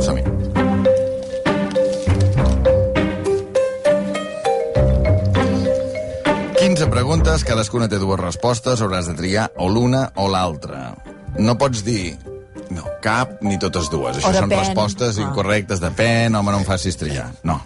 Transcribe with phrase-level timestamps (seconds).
[0.00, 0.22] Som-hi.
[6.58, 10.94] Quinze preguntes, cadascuna té dues respostes, hauràs de triar o l'una o l'altra.
[11.38, 12.16] No pots dir
[12.72, 14.18] no, cap ni totes dues.
[14.18, 15.22] Això són respostes Ah.
[15.22, 17.30] incorrectes, depèn, home, no em facis triar.
[17.44, 17.60] No.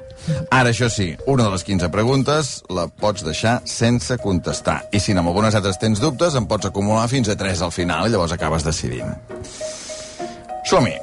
[0.50, 4.88] Ara, això sí, una de les 15 preguntes la pots deixar sense contestar.
[4.92, 8.06] I si en algunes altres tens dubtes, en pots acumular fins a 3 al final
[8.06, 9.16] i llavors acabes decidint.
[10.66, 10.94] Som-hi.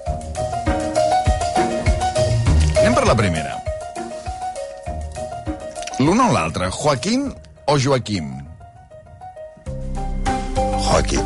[2.87, 3.55] Anem per la primera.
[5.99, 7.25] L'una o l'altra, Joaquín
[7.67, 8.29] o Joaquim?
[10.55, 11.25] Joaquín.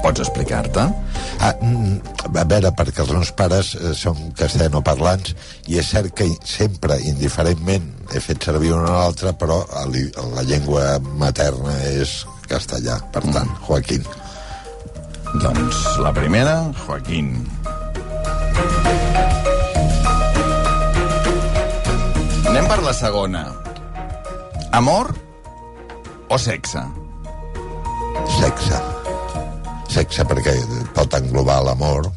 [0.00, 0.86] Pots explicar-te?
[1.44, 5.34] Ah, mm, a veure, perquè els meus pares eh, són castellanoparlants
[5.68, 10.96] i és cert que sempre, indiferentment, he fet servir una o l'altra, però la llengua
[11.20, 12.96] materna és castellà.
[13.12, 14.08] Per tant, Joaquín.
[15.36, 17.34] Doncs la primera, Joaquín.
[22.50, 23.46] Anem per la segona.
[24.76, 25.10] Amor
[26.28, 26.82] o sexe?
[28.36, 28.78] Sexe.
[29.92, 30.54] Sexe perquè
[30.96, 32.08] pot englobar l'amor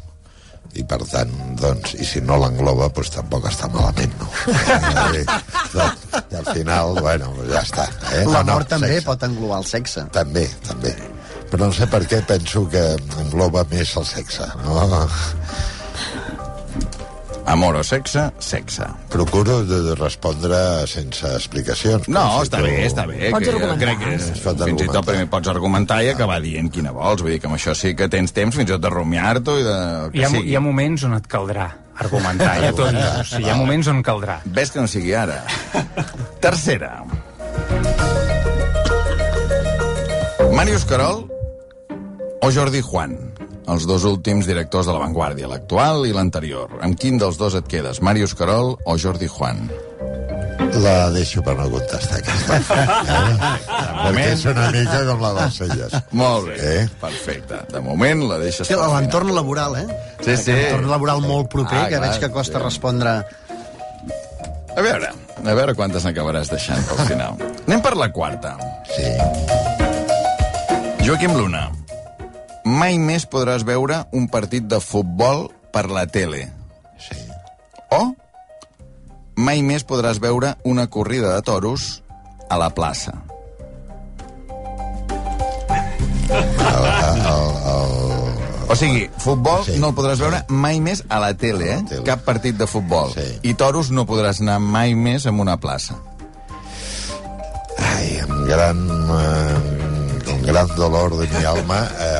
[0.78, 4.28] i per tant, doncs, i si no l'engloba, doncs tampoc està malament, no?
[5.18, 5.24] I,
[5.74, 7.88] doncs, I al final, bueno, ja està.
[8.12, 8.22] Eh?
[8.28, 9.06] No, L'amor no, també sexe.
[9.08, 10.04] pot englobar el sexe.
[10.14, 10.94] També, també.
[11.50, 12.84] Però no sé per què penso que
[13.24, 14.78] engloba més el sexe, no?
[17.50, 18.28] Amor o sexe?
[18.38, 18.84] Sexe.
[19.10, 22.06] Procuro de, de respondre sense explicacions.
[22.06, 23.30] No, està tu- bé, està bé.
[23.34, 23.80] Pots que, argumentar.
[23.82, 27.24] crec que Es pot fins i tot primer pots argumentar i acabar dient quina vols.
[27.26, 29.64] Vull dir que amb això sí que tens temps fins i tot de rumiar-t'ho i
[29.66, 29.76] de...
[30.14, 31.66] Hi ha, hi ha moments on et caldrà
[32.00, 33.02] argumentar, ja t'ho dic.
[33.02, 34.38] O sigui, hi ha moments on caldrà.
[34.46, 35.40] Ves que no sigui ara.
[36.40, 37.02] Tercera.
[40.54, 41.26] Màrius Carol
[42.42, 43.29] o Jordi Juan?
[43.70, 46.72] Els dos últims directors de La Vanguardia, l'actual i l'anterior.
[46.82, 49.68] Amb quin dels dos et quedes, Màrius Carol o Jordi Juan?
[50.82, 52.58] La deixo per no contestar, aquesta.
[54.00, 54.14] Eh?
[54.16, 55.94] Perquè és una mica com la dels celles.
[56.16, 56.84] Molt bé, Eh?
[57.00, 57.58] perfecte.
[57.72, 59.86] De moment la deixes Sí, l'entorn laboral, eh?
[60.24, 60.54] Sí, sí.
[60.56, 62.64] L'entorn laboral molt proper, Ah, que clar, veig que costa sí.
[62.64, 63.14] respondre...
[64.70, 65.10] A veure,
[65.44, 67.36] a veure quantes n'acabaràs deixant pel final.
[67.66, 68.54] Anem per la quarta.
[68.94, 69.10] Sí.
[71.04, 71.66] Joaquim Luna,
[72.80, 76.46] mai més podràs veure un partit de futbol per la tele.
[77.00, 77.16] Sí.
[77.96, 78.02] O
[79.40, 82.02] mai més podràs veure una corrida de toros
[82.50, 83.14] a la plaça.
[86.30, 89.78] El, el, el, O sigui, futbol Sí.
[89.82, 91.80] no el podràs veure mai més a la tele, A eh?
[91.82, 92.04] la tele.
[92.06, 93.10] Cap partit de futbol.
[93.16, 93.26] Sí.
[93.50, 95.96] I toros no podràs anar mai més a una plaça.
[97.80, 98.78] ai, amb gran,
[99.16, 102.19] eh, amb gran dolor de mi alma eh,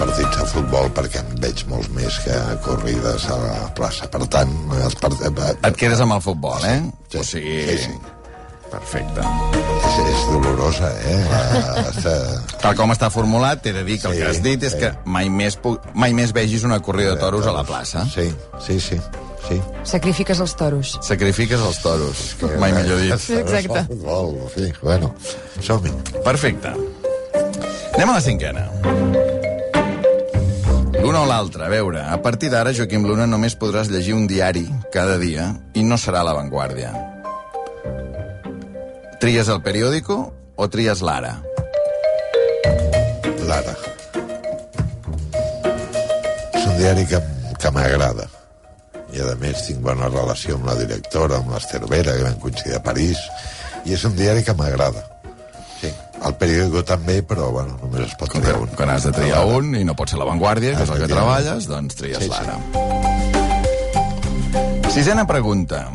[0.00, 2.34] partits de futbol perquè en veig molts més que
[2.64, 4.08] corrides a la plaça.
[4.10, 5.16] Per tant, els part...
[5.30, 6.80] Et quedes amb el futbol, eh?
[7.12, 7.62] Sí, O sigui...
[7.70, 7.96] sí, sí.
[8.74, 9.22] Perfecte.
[9.22, 11.18] és, és dolorosa, eh?
[11.30, 11.42] La,
[11.78, 12.14] la,
[12.58, 14.80] Tal com està formulat, t'he de dir que el Sí, que has dit és sí.
[14.80, 18.02] que mai més, pu- mai més vegis una corrida de toros a la plaça.
[18.10, 18.26] Sí,
[18.66, 18.98] sí, sí.
[19.46, 19.60] sí.
[19.86, 20.96] Sacrifiques els toros.
[21.06, 22.24] Sacrifiques els toros,
[22.58, 23.14] mai millor dit.
[23.22, 23.84] Sí, exacte.
[23.92, 25.14] Futbol, en fi, bueno,
[25.62, 25.94] som-hi.
[26.26, 26.74] Perfecte.
[27.94, 28.66] Anem a la cinquena.
[31.14, 34.64] L'una o l'altra, a veure, a partir d'ara, Joaquim Luna, només podràs llegir un diari
[34.90, 35.44] cada dia
[35.78, 36.88] i no serà La Vanguardia.
[39.22, 40.16] Tries el periòdico
[40.58, 41.36] o tries l'ara?
[43.46, 43.76] Lara.
[46.50, 47.22] És un diari que,
[47.62, 48.26] que m'agrada.
[49.14, 52.74] I, a més, tinc bona relació amb la directora, amb l'Ester Vera, que vam coincidir
[52.74, 53.22] a París.
[53.86, 55.13] I és un diari que m'agrada.
[56.24, 56.28] Sí.
[56.30, 58.68] El periòdico també, però, bueno, només es pot Com triar un.
[58.78, 61.08] quan has de triar un i no pot ser La Vanguardia, que és el que
[61.12, 62.30] treballes, doncs tries Sí, sí.
[62.30, 62.56] l'ara.
[64.90, 65.88] Sisena pregunta.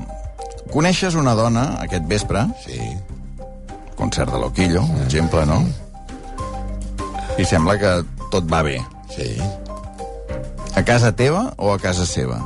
[0.72, 2.80] Coneixes una dona aquest vespre, Sí.
[3.96, 5.64] concert de Loquillo, per exemple, no?
[7.38, 8.78] I sembla que tot va bé.
[9.16, 9.38] Sí.
[10.76, 12.40] A casa teva o a casa seva?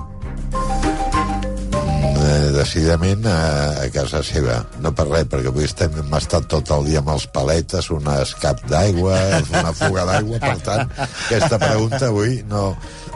[2.33, 4.55] Eh, decididament a, a casa seva.
[4.81, 8.07] No per res, perquè avui estem, hem estat tot el dia amb els paletes, un
[8.15, 9.19] escap d'aigua,
[9.51, 10.89] una fuga d'aigua, per tant,
[11.27, 12.71] aquesta pregunta avui no...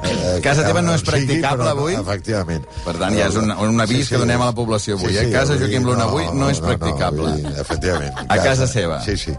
[0.06, 1.96] Eh, Casa teva no és sigui, practicable però avui?
[1.98, 2.68] Efectivament.
[2.86, 5.30] Per tant, ja és un- un avís que donem a la població avui, eh?
[5.34, 7.32] Casa Joaquim Luna avui no és practicable.
[7.32, 8.14] vull dir, efectivament.
[8.28, 9.02] A casa seva.
[9.02, 9.34] Sí, sí.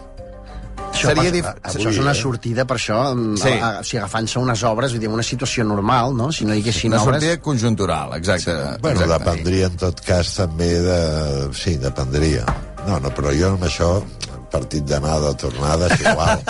[0.98, 2.18] Això, Seria dif- això avui, és una eh?
[2.18, 3.42] sortida, per això, Sí.
[3.42, 3.52] sí.
[3.54, 6.30] a, a, o sigui, agafant-se unes obres, vull dir, una situació normal, no?
[6.34, 7.22] Si no hi haguessin Una obres...
[7.22, 8.54] sortida conjuntural, exacte.
[8.82, 9.18] Bueno, exacte.
[9.24, 10.98] dependria en tot cas també de...
[11.54, 12.44] Sí, dependria.
[12.86, 13.88] No, no, però jo amb això
[14.52, 16.44] partit d'anada, tornada, és igual.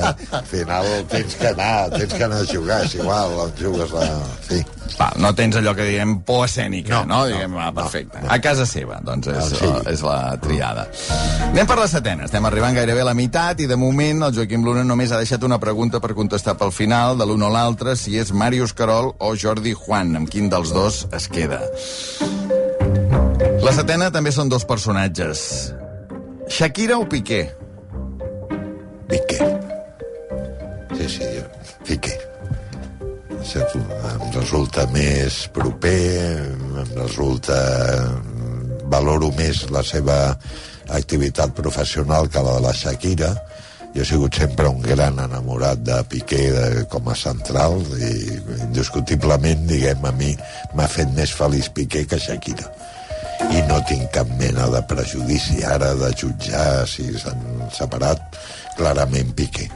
[0.00, 4.04] Eh, al final tens que anar, tens que anar a jugar, és igual, jugues la...
[4.46, 4.60] Fi.
[5.00, 7.00] Va, no tens allò que diguem por escènica, no?
[7.04, 7.18] No, no?
[7.24, 8.18] no, Diguem, ah, perfecte.
[8.20, 8.32] no, no.
[8.34, 9.70] A casa seva, doncs és, Ah, sí.
[9.92, 10.86] és la triada.
[11.50, 12.26] Anem per la setena.
[12.28, 15.42] Estem arribant gairebé a la meitat i de moment el Joaquim Luna només ha deixat
[15.46, 19.34] una pregunta per contestar pel final de l'un o l'altre, si és Màrius Carol o
[19.36, 20.14] Jordi Juan.
[20.20, 21.62] Amb quin dels dos es queda?
[23.64, 25.72] La setena també són dos personatges.
[26.50, 27.48] Shakira o Piqué?
[29.08, 29.38] Piqué.
[30.98, 31.44] Sí, sí, jo.
[31.86, 32.18] Piqué.
[33.40, 36.42] Em resulta més proper,
[36.82, 37.56] em resulta...
[38.90, 40.16] Valoro més la seva
[40.90, 43.30] activitat professional que la de la Shakira.
[43.94, 48.10] Jo he sigut sempre un gran enamorat de Piqué de, com a central i
[48.66, 50.34] indiscutiblement, diguem, a mi
[50.74, 52.66] m'ha fet més feliç Piqué que Shakira
[53.48, 58.36] i no tinc cap mena de prejudici ara de jutjar si s'han separat
[58.76, 59.68] clarament Piqué.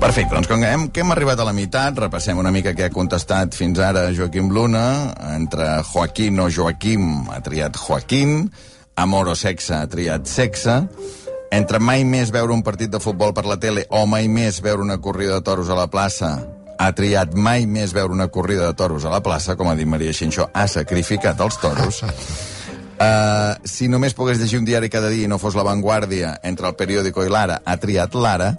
[0.00, 2.86] Perfecte, doncs com que hem, que hem arribat a la meitat, repassem una mica què
[2.86, 4.86] ha contestat fins ara Joaquim Luna.
[5.34, 8.50] Entre Joaquín o Joaquim ha triat Joaquín,
[8.96, 10.82] amor o sexe ha triat sexe,
[11.56, 14.84] entre mai més veure un partit de futbol per la tele o mai més veure
[14.84, 16.36] una corrida de toros a la plaça
[16.78, 19.88] ha triat mai més veure una corrida de toros a la plaça, com ha dit
[19.88, 22.02] Maria Xinxó, ha sacrificat els toros.
[22.96, 26.70] Uh, si només pogués llegir un diari cada dia i no fos La Vanguardia entre
[26.70, 28.54] el periòdico i l'Ara, ha triat l'Ara.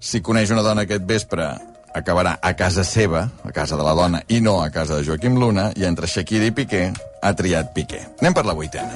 [0.00, 1.46] Si coneix una dona aquest vespre,
[1.94, 5.38] acabarà a casa seva, a casa de la dona, i no a casa de Joaquim
[5.38, 6.88] Luna, i entre Shakira i Piqué
[7.22, 8.02] ha triat Piqué.
[8.20, 8.90] Anem per la vuitena.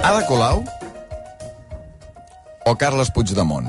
[0.00, 0.64] Ada Colau
[2.66, 3.68] o Carles Puigdemont?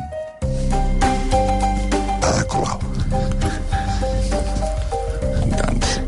[2.21, 2.90] Ada Colau.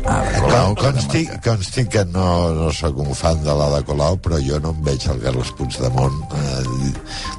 [0.04, 0.74] Ada Colau.
[0.74, 4.74] Con, consti, consti que no, no sóc un fan de l'Ada Colau, però jo no
[4.74, 6.92] em veig el Carles Puigdemont, eh,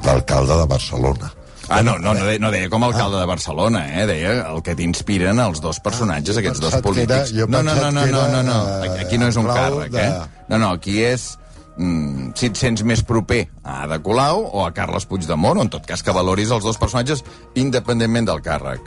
[0.05, 1.31] l'alcalde de Barcelona.
[1.67, 4.05] Ah, no, no, no, deia, no deia com a alcalde de Barcelona, eh?
[4.05, 7.31] Deia el que t'inspiren els dos personatges, Ah, aquests dos era- polítics.
[7.33, 8.93] he no, no, no, no, no, era, no, no.
[9.01, 10.45] Aquí no és un Colau càrrec, de- eh?
[10.49, 11.37] No, no, aquí és...
[11.77, 15.69] Mm, si et sents més proper a Ada Colau o a Carles Puigdemont, o en
[15.69, 17.21] tot cas que valoris els dos personatges
[17.55, 18.79] independentment del càrrec.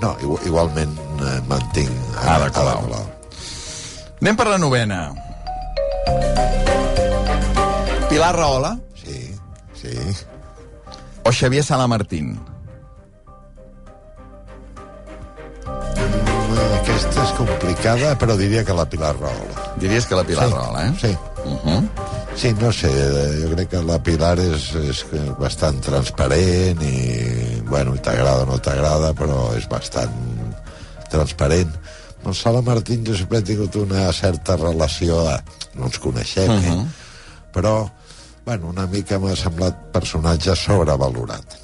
[0.00, 0.92] No, igu- igualment
[1.26, 1.90] eh, mantinc
[2.22, 3.15] Ada Colau.
[4.20, 5.00] Anem per la novena.
[8.08, 9.34] Pilar Rahola Sí,
[9.74, 9.92] sí.
[11.26, 12.36] o Xavier Salamartín?
[15.66, 19.66] Mm, Aquesta és complicada, però diria que la Pilar Rahola.
[19.82, 20.94] Diries que la Pilar sí, Rahola, eh?
[21.00, 21.12] Sí.
[21.44, 21.88] Uh -huh.
[22.36, 25.04] Sí, no sé, eh, jo crec que la Pilar és, és
[25.38, 30.12] bastant transparent i, bueno, i t'agrada o no t'agrada, però és bastant
[31.10, 31.70] transparent.
[32.26, 35.34] Amb el Sala Martín jo sempre he tingut una certa relació, de,
[35.78, 36.80] no ens coneixem, uh -huh.
[36.82, 36.86] eh?
[37.54, 37.88] però,
[38.44, 41.54] bueno, una mica m'ha semblat personatge sobrevalorat.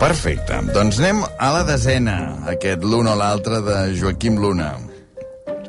[0.00, 0.62] Perfecte.
[0.72, 4.78] Doncs anem a la desena, aquest l'un o l'altre de Joaquim Luna.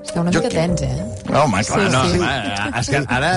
[0.06, 1.04] Està una mica tens, eh?
[1.30, 2.20] No, home, clar, Sí, no, sí.
[2.20, 3.34] home, és que ara...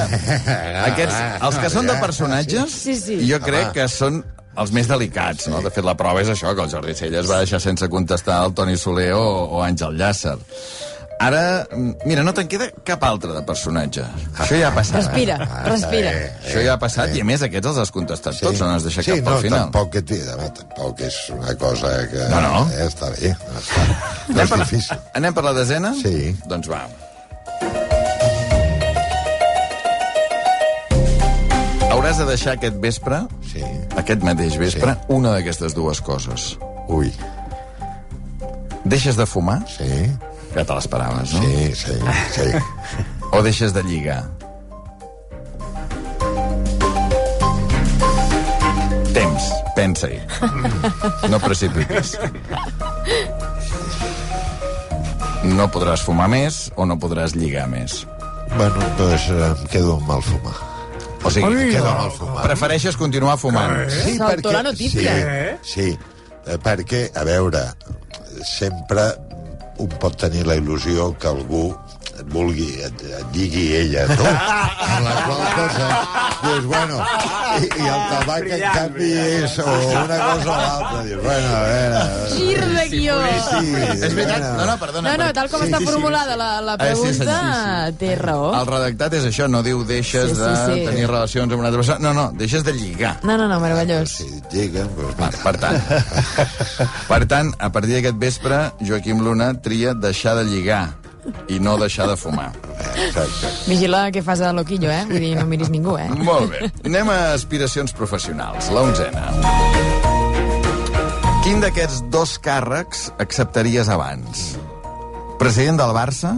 [0.86, 3.18] Aquests, els que són de personatges, Sí, sí.
[3.32, 4.24] jo crec que són
[4.58, 5.60] els més delicats, no?
[5.62, 8.54] De fet, la prova és això, que el Jordi Celles va deixar sense contestar el
[8.54, 9.22] Toni Soler o,
[9.56, 10.36] o Àngel Llàcer.
[11.20, 11.66] Ara,
[12.08, 14.06] mira, no te'n queda cap altre de personatge.
[14.40, 15.02] Això ja ha passat.
[15.02, 15.36] Respira,
[15.68, 16.14] respira.
[16.40, 19.04] Això ja ha passat, i a més aquests els has contestat tots, no n'has deixat
[19.04, 19.66] sí, cap pel no, final.
[19.68, 22.24] tampoc, que, té- home, tampoc és una cosa que...
[22.32, 22.64] No, no.
[22.72, 23.84] Eh, està bé, està.
[23.84, 25.04] No Anem és per, difícil.
[25.20, 25.92] anem per la desena?
[26.00, 26.32] Sí.
[26.48, 26.86] Doncs va.
[32.10, 33.60] Hauràs de deixar aquest vespre, Sí.
[33.96, 35.00] aquest mateix vespre, Sí.
[35.14, 36.58] una d'aquestes dues coses.
[36.88, 37.12] Ui,
[38.84, 40.10] Deixes de fumar, sí,
[40.52, 41.40] que te l'esperaves, no?
[41.42, 41.92] sí, sí,
[42.34, 42.48] sí.
[43.32, 44.24] O deixes de lligar.
[49.14, 50.18] Temps, pensa-hi.
[51.30, 52.16] No precipitis.
[55.44, 58.04] No podràs fumar més o no podràs lligar més.
[58.56, 60.69] Bueno, doncs em quedo amb el fumar.
[61.22, 62.42] O sigui, Em quedo amb el fumar.
[62.46, 63.88] prefereixes continuar fumant.
[63.90, 65.58] Sí, Saltó la notícia.
[65.62, 65.98] Sí, sí,
[66.46, 67.60] eh, perquè, a veure,
[68.44, 69.02] sempre
[69.80, 71.74] un pot tenir la il·lusió que algú
[72.20, 74.24] et vulgui, et, et digui ella, tu.
[74.90, 75.86] En la qual cosa,
[76.42, 76.96] dius, bueno,
[77.60, 79.10] i, i el tabac, en canvi,
[79.40, 81.02] és o una cosa o l'altra.
[81.06, 82.02] Dius, bueno, a veure...
[82.34, 83.16] Gir de guió.
[83.46, 83.72] Sí,
[84.04, 84.44] És veritat?
[84.58, 85.14] No, no, perdona.
[85.14, 85.90] No, no, tal com Sí, està sí, sí.
[85.90, 87.96] formulada la, la Ah, sí, sí, sí, pregunta, sí.
[88.02, 88.50] té raó.
[88.60, 90.84] El redactat és això, no diu deixes Sí, sí, de sí.
[90.90, 92.00] tenir relacions amb una altra persona.
[92.08, 93.16] No, no, deixes de lligar.
[93.24, 94.18] No, no, no, meravellós.
[94.20, 95.44] Si et lliguen, doncs mira.
[95.44, 95.80] per tant,
[97.10, 100.82] per tant, a partir d'aquest vespre, Joaquim Luna tria deixar de lligar
[101.48, 102.50] i no deixar de fumar.
[103.06, 103.50] Exacte.
[103.68, 105.02] Vigila què fas a Loquillo, eh?
[105.08, 106.08] Vull dir, no miris ningú, eh?
[106.20, 106.70] Molt bé.
[106.88, 108.70] Anem a aspiracions professionals.
[108.74, 109.28] La onzena.
[111.44, 114.54] Quin d'aquests dos càrrecs acceptaries abans?
[115.40, 116.34] President del Barça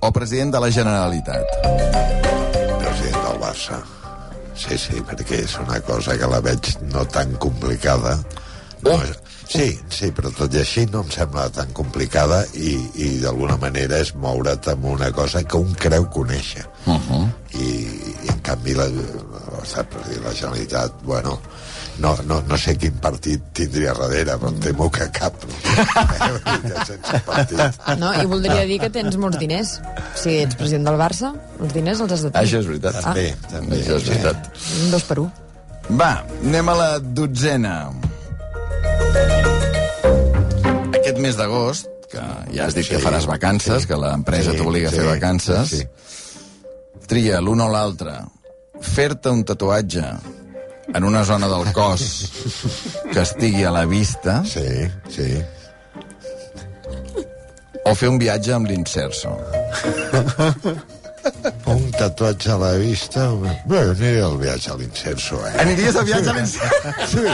[0.00, 1.56] o president de la Generalitat?
[2.80, 3.80] President del Barça.
[4.60, 8.18] Sí, sí, perquè és una cosa que la veig no tan complicada.
[8.84, 9.02] No, Oh.
[9.50, 13.98] Sí, sí, però tot i així no em sembla tan complicada i, i d'alguna manera
[14.00, 16.64] és moure't amb una cosa que un creu conèixer.
[16.86, 17.24] Uh -huh.
[17.54, 17.68] I,
[18.24, 19.84] i en canvi la, la, la,
[20.24, 21.40] la Generalitat, bueno,
[22.00, 25.34] no, no, no sé quin partit tindria darrere, però em temo que cap.
[26.88, 27.60] Sense partit.
[28.00, 29.76] No, i voldria dir que tens molts diners.
[30.16, 32.46] Si ets president del Barça, els diners els has de tenir.
[32.48, 33.00] Això és veritat.
[33.02, 33.02] Ah.
[33.10, 33.82] També, també.
[33.82, 34.14] Això és sí.
[34.14, 34.48] veritat.
[34.84, 35.30] Un dos per un.
[36.00, 36.12] Va,
[36.46, 37.76] anem a la dotzena.
[41.20, 42.22] Aquest mes d'agost, que
[42.56, 43.88] ja has dit Sí, que faràs vacances, sí.
[43.90, 45.84] que l'empresa Sí, t'obliga a fer sí, vacances, sí.
[47.10, 48.14] tria l'un o l'altre.
[48.80, 50.00] Fer-te un tatuatge
[50.94, 52.06] en una zona del cos
[53.12, 54.64] que estigui a la vista Sí,
[55.12, 55.28] sí.
[57.84, 59.36] o fer un viatge amb l'inserso.
[61.70, 63.26] Un tatuatge a la vista...
[63.68, 65.52] Bé, aniré al viatge a l'incenso, eh?
[65.62, 66.94] Aniries a viatge a l'inserso?
[67.12, 67.24] Sí,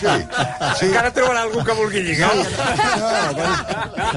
[0.00, 0.14] sí,
[0.80, 0.86] sí.
[0.90, 2.32] Encara trobarà algú que vulgui lligar.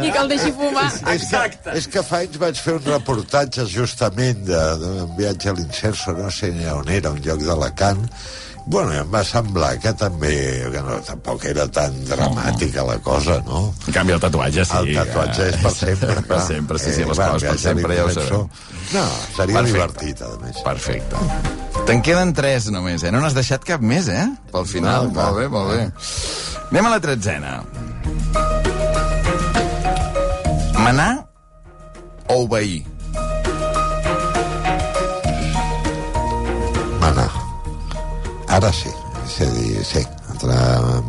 [0.01, 0.88] I que el deixi fumar.
[1.13, 1.44] És que,
[1.78, 6.30] és que fa anys vaig fer un reportatge justament de- d'un viatge a l'incerso, no
[6.34, 8.01] sé ni on era, un lloc d'Alacant,
[8.65, 10.32] Bueno, em va semblar que també,
[10.72, 13.74] que no, tampoc era tan dramàtica la cosa, no?
[13.88, 14.77] En canvi, el tatuatge sí.
[14.77, 16.13] el tatuatge que- és per sempre.
[16.22, 16.41] per clar.
[16.48, 18.48] sempre, sí, sí, les va, coses per sempre, ja ho sabem.
[18.94, 19.74] No, seria Perfecte.
[19.74, 20.62] divertit, a més.
[20.63, 21.15] Perfecte.
[21.89, 23.12] Te'n queden tres només, eh?
[23.12, 24.27] No n'has deixat cap més, eh?
[24.53, 25.10] Pel final.
[25.10, 25.32] Va, va.
[25.32, 25.89] molt bé, molt bé.
[26.72, 27.58] Anem a la tretzena.
[30.86, 31.12] Manar
[32.27, 32.86] o obeir?
[38.62, 38.91] Ara sí.
[39.25, 40.56] És a dir, sí, entre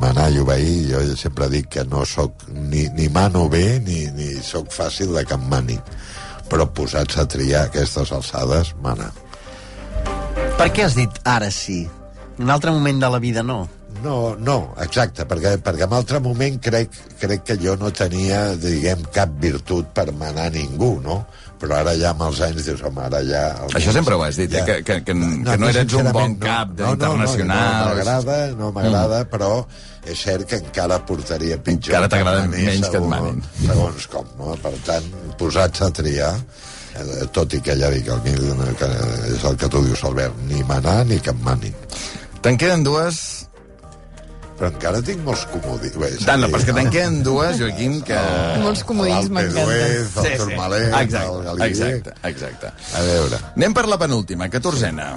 [0.01, 4.29] manar i obeir, jo sempre dic que no sóc ni, ni mano bé ni, ni
[4.41, 5.83] sóc fàcil de que em manin.
[6.49, 9.11] Però posats a triar aquestes alçades, manar.
[10.57, 11.83] Per què has dit ara sí?
[12.39, 13.67] En un altre moment de la vida no.
[14.01, 19.05] No, no, exacte, perquè, perquè en altre moment crec, crec que jo no tenia, diguem,
[19.13, 21.27] cap virtut per manar ningú, no?
[21.63, 23.43] Però ara ja amb els anys dius, home, ara ja...
[23.79, 24.65] Això sempre ho has dit, eh?
[24.67, 27.61] Que- que- que- que no eres un bon cap d'internacional.
[27.63, 29.31] No, no, no m'agrada, no m'agrada, mm.
[29.31, 29.51] però
[30.03, 31.95] és cert que encara portaria pitjor.
[31.95, 33.39] Encara t'agrada menys que et segons- manin.
[33.61, 34.57] Segons com, no?
[34.65, 35.07] Per tant,
[35.39, 36.33] posats a triar,
[36.99, 38.27] eh, tot i que ja dic el,
[38.81, 38.91] que
[39.31, 41.79] és el que tu dius, Albert, ni manar ni que em manin.
[42.43, 43.42] Te'n queden dues...
[44.63, 45.97] Però encara tinc molts comodis.
[45.99, 48.15] Bé, Tant, no, però és que te'n queden dues, Joaquim, que...
[48.63, 49.73] Molts comodins m'encanten.
[50.23, 51.73] el Tourmalet, el Exacte, Galilei.
[51.73, 52.71] exacte, exacte.
[52.95, 55.09] A veure, Anem per la penúltima, catorzena.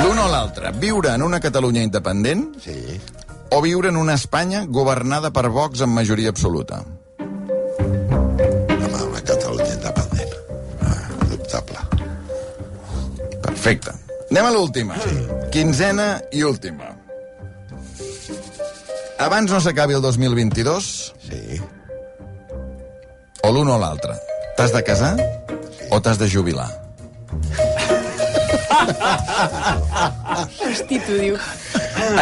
[0.00, 2.78] L'un o l'altre, viure en una Catalunya independent sí.
[3.52, 6.80] o viure en una Espanya governada per Vox amb majoria absoluta?
[7.20, 10.32] Home, una Catalunya independent.
[10.80, 10.96] Ah,
[11.28, 11.84] dubtable.
[13.42, 13.92] Perfecte.
[14.30, 14.96] Anem a l'última.
[15.04, 15.26] Sí.
[15.52, 16.94] Quinzena i última.
[19.18, 21.60] Abans no s'acabi el 2022, Sí.
[23.42, 24.14] o l'un o l'altre.
[24.56, 25.16] T'has de casar
[25.90, 26.68] o t'has de jubilar?
[30.58, 31.36] Hosti, tu diu.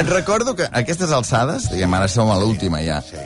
[0.01, 3.17] Et recordo que a aquestes alçades, diguem, ara som a l'última ja, Sí.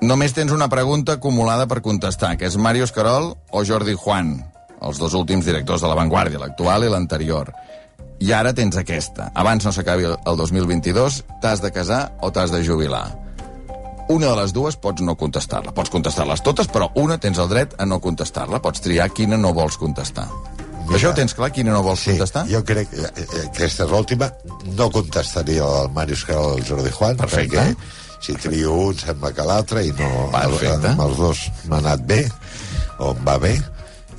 [0.00, 4.44] només tens una pregunta acumulada per contestar, que és Mario Escarol o Jordi Juan,
[4.82, 7.52] els dos últims directors de La Vanguardia, l'actual i l'anterior.
[8.20, 9.30] I ara tens aquesta.
[9.38, 13.06] Abans no s'acabi el el 2022, t'has de casar o t'has de jubilar.
[14.08, 15.72] Una de les dues pots no contestar-la.
[15.76, 18.58] Pots contestar-les totes, però una tens el dret a no contestar-la.
[18.64, 20.26] Pots triar quina no vols contestar.
[20.88, 20.96] Mira.
[20.96, 22.46] Això ho tens clar, quina no vols Sí, contestar?
[22.48, 24.30] jo crec que eh, aquesta és l'última.
[24.78, 27.58] No contestaria el Màrius que el Jordi Juan, Perfecte.
[27.60, 27.76] perquè
[28.24, 30.30] si trio un sembla que l'altre i no...
[30.32, 30.88] Perfecte.
[30.94, 32.22] Amb els dos m'ha anat bé,
[32.98, 33.52] o em va bé.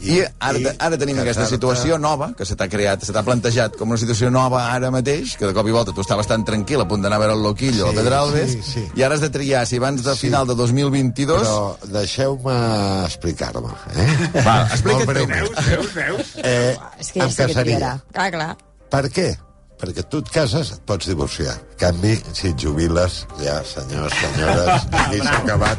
[0.01, 3.89] I ara, ara tenim aquesta situació nova, que se t'ha creat, se t'ha plantejat com
[3.91, 6.87] una situació nova ara mateix, que de cop i volta tu estaves tan tranquil a
[6.87, 8.85] punt d'anar a veure el Loquillo o Sí, el Pedralbes, sí, sí.
[8.95, 10.27] i ara has de triar si abans de Sí.
[10.27, 11.41] final de 2022...
[11.43, 12.55] Però deixeu-me
[13.05, 13.73] explicar-me.
[13.95, 14.07] Eh?
[14.45, 15.45] Va, explica't breument.
[15.49, 16.33] Veus, veus, veus?
[16.43, 17.63] Eh, És que ja em què casaria.
[17.77, 17.93] triarà.
[18.13, 18.49] Clar, clar.
[18.89, 19.27] Per què?
[19.79, 21.53] Perquè tu et cases, et pots divorciar.
[21.55, 25.77] En canvi, si et jubiles, ja, senyors, senyores, aquí s'ha acabat,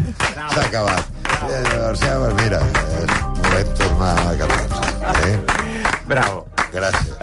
[0.54, 1.10] s'ha acabat.
[1.40, 3.06] Ja, divorciar, pues mira, eh,
[3.50, 5.26] volem tornar a casar-nos.
[5.26, 5.36] Eh?
[6.06, 6.46] Bravo.
[6.70, 7.16] Gràcies.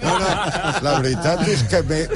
[0.00, 0.28] No, no,
[0.86, 2.06] la veritat és que m'he-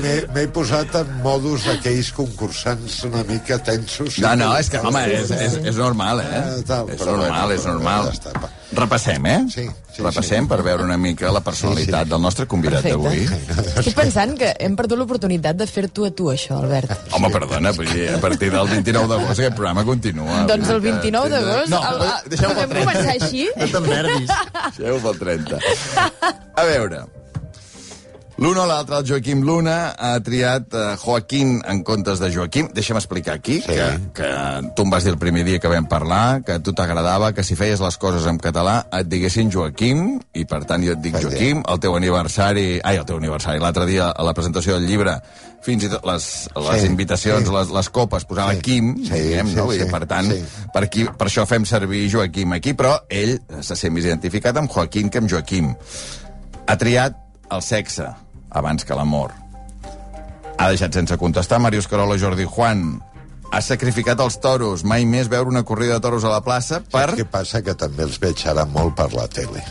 [0.54, 4.16] posat en modus aquells concursants una mica tensos.
[4.24, 6.30] No, no, és que, home, és, és, és normal, eh?
[6.38, 8.08] Eh, tal, és normal, bueno, és normal.
[8.08, 8.48] ja està, va.
[8.70, 9.38] Repassem, eh?
[9.48, 9.62] Sí,
[9.94, 10.48] sí, Repassem sí.
[10.50, 12.10] per veure una mica la personalitat Sí, sí.
[12.12, 13.22] del nostre convidat d'avui.
[13.80, 16.92] Estic pensant que hem perdut l'oportunitat de fer-t'ho a tu, això, Albert.
[17.16, 20.42] Home, perdona, dir, a partir del 29 d'agost aquest programa continua.
[20.50, 21.70] Doncs el Vull dir que 29 tindrà- d'agost...
[21.70, 23.48] No, el- el- podem començar així?
[23.56, 24.34] No te'n nervis.
[24.76, 25.62] Deixeu pel 30.
[26.58, 27.02] A veure,
[28.38, 32.68] l'un o l'altre, el Joaquim Luna, ha triat eh, Joaquín en comptes de Joaquim.
[32.74, 33.66] Deixa'm explicar aquí Sí.
[33.74, 34.28] que, que
[34.76, 37.42] tu em vas dir el primer dia que vam parlar que a tu t'agradava que
[37.42, 41.18] si feies les coses en català et diguessin Joaquim, i per tant jo et dic.
[41.18, 42.78] Joaquim, el teu aniversari...
[42.84, 45.18] Ai, el teu aniversari, l'altre dia a la presentació del llibre
[45.66, 47.52] fins i tot les, les Sí, invitacions, sí.
[47.52, 48.62] les, les copes, posava Sí.
[48.62, 49.66] Quim, Sí, diguem, sí, no?
[49.74, 50.44] Sí, per tant, sí.
[50.72, 54.70] per, aquí, per això fem servir Joaquim aquí, però ell se sent més identificat amb
[54.70, 55.74] Joaquín que amb Joaquim.
[56.68, 57.18] Ha triat
[57.50, 58.04] el sexe
[58.50, 59.32] abans que l'amor.
[60.58, 63.00] Ha deixat sense contestar Màrius Carola Jordi Juan.
[63.52, 67.10] Ha sacrificat els toros, mai més veure una corrida de toros a la plaça per,
[67.12, 67.62] Saps què passa?
[67.64, 69.62] Que també els veig ara molt per la tele.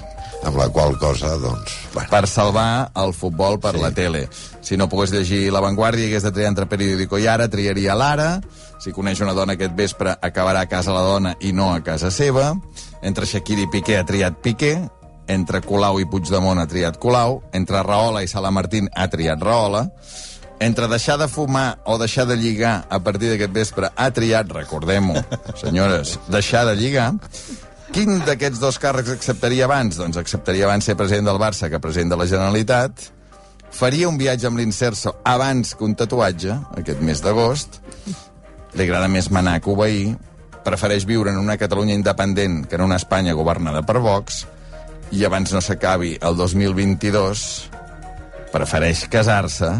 [0.48, 1.74] Amb la qual cosa, doncs...
[1.94, 3.82] Bueno, per salvar el futbol per Sí.
[3.82, 4.28] la tele.
[4.62, 7.96] Si no pogués llegir La Vanguardia i hagués de triar entre periòdico i ara, triaria
[7.98, 8.40] l'ara.
[8.80, 12.12] Si coneix una dona aquest vespre, acabarà a casa la dona i no a casa
[12.12, 12.54] seva.
[13.02, 14.76] Entre Shakira i Piqué ha triat Piqué.
[15.28, 17.42] Entre Colau i Puigdemont ha triat Colau.
[17.54, 19.88] Entre Rahola i Sala Martín ha triat Rahola.
[20.60, 25.22] Entre deixar de fumar o deixar de lligar a partir d'aquest vespre ha triat, recordem-ho,
[25.64, 27.12] senyores, deixar de lligar.
[27.94, 30.00] Quin d'aquests dos càrrecs acceptaria abans?
[30.02, 33.12] Doncs acceptaria abans ser president del Barça que president de la Generalitat.
[33.72, 37.80] Faria un viatge amb l'Inserso abans que un tatuatge, aquest mes d'agost.
[38.74, 40.16] Li agrada més manar que obeir.
[40.66, 44.46] Prefereix viure en una Catalunya independent que en una Espanya governada per Vox.
[45.12, 47.44] I abans no s'acabi el 2022,
[48.52, 49.72] prefereix casar-se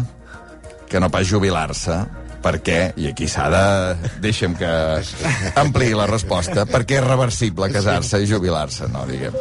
[0.88, 1.98] que no pas jubilar-se.
[2.38, 2.78] Per què?
[2.96, 3.62] I aquí s'ha de...
[4.22, 4.68] Deixa'm que
[5.58, 6.64] ampliï la resposta.
[6.70, 9.34] Perquè és reversible casar-se i jubilar-se, no, diguem.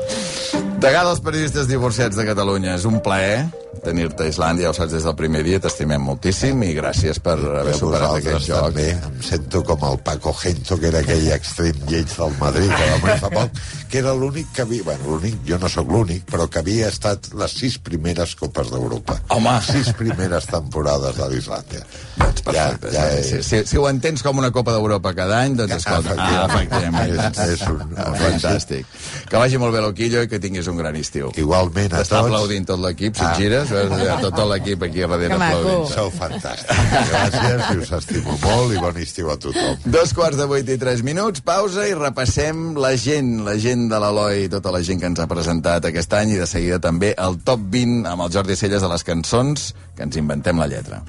[0.82, 3.46] Degà dels periodistes divorciats de Catalunya, és un plaer
[3.83, 7.36] tenir-te a Islàndia, ja ho saps des del primer dia, t'estimem moltíssim i gràcies per
[7.38, 8.63] haver a superat aquest joc.
[8.69, 12.89] també em sento com el Paco Gento, que era aquell extrem lleig del Madrid, que
[12.91, 13.61] va morir fa poc,
[13.92, 14.83] que era l'únic que havia...
[14.87, 19.20] Bueno, l'únic, jo no sóc l'únic, però que havia estat les sis primeres Copes d'Europa.
[19.35, 19.53] Home!
[19.68, 21.83] Sis primeres temporades de l'Islàndia.
[22.18, 22.92] Doncs perfecte.
[22.96, 26.15] Ja, ja, si, si, si ho entens com una Copa d'Europa cada any, doncs escolta,
[26.18, 27.15] ah, efectivament.
[27.29, 28.85] És, és un, Ah, Fantàstic.
[29.29, 31.31] Que vagi molt bé l'Oquillo i que tinguis un gran estiu.
[31.37, 32.27] Igualment a T'està tots.
[32.29, 33.33] aplaudint tot l'equip, si et Ah.
[33.37, 35.89] gires, veus ja tot l'equip aquí a darrere aplaudint.
[35.91, 36.85] Sou fantàstics.
[37.09, 39.81] Gràcies, i us estimo molt i bon estiu a tothom.
[39.98, 44.01] Dos quarts de vuit i tres minuts, pausa i repassem la gent, la gent de
[44.03, 47.13] l'Eloi i tota la gent que ens ha presentat aquest any i de seguida també
[47.17, 51.01] el top 20 amb el Jordi Celles de les cançons que ens inventem la lletra.